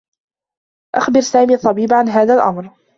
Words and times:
أخبر 0.95 1.21
سامي 1.21 1.53
الطّبيب 1.55 1.93
عن 1.93 2.09
هذا 2.09 2.33
الأمر. 2.33 2.71